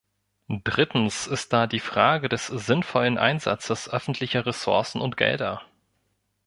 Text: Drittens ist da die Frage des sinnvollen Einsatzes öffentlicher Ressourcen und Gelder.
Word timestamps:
Drittens 0.63 1.27
ist 1.27 1.53
da 1.53 1.67
die 1.67 1.79
Frage 1.79 2.27
des 2.27 2.47
sinnvollen 2.47 3.19
Einsatzes 3.19 3.87
öffentlicher 3.87 4.47
Ressourcen 4.47 4.99
und 4.99 5.15
Gelder. 5.15 5.61